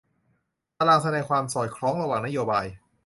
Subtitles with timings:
[0.77, 2.65] ตารางแสดงความสอดคล้องระหว่างนโยบาย